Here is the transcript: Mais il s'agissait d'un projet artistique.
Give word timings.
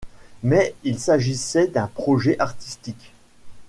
Mais 0.41 0.73
il 0.83 0.97
s'agissait 0.97 1.67
d'un 1.67 1.85
projet 1.85 2.35
artistique. 2.39 3.13